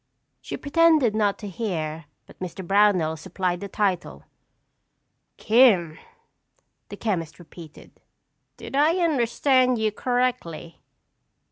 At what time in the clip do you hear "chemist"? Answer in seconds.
6.97-7.37